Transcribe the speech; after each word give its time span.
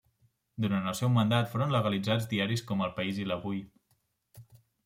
Durant 0.63 0.87
el 0.91 0.95
seu 0.99 1.11
mandat 1.17 1.51
foren 1.51 1.75
legalitzats 1.75 2.27
diaris 2.33 2.65
com 2.73 2.81
El 2.87 2.97
País 3.01 3.21
i 3.25 3.29
l'Avui. 3.33 3.63